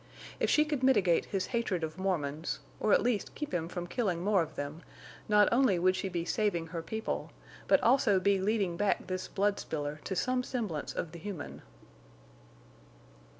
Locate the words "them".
4.55-4.81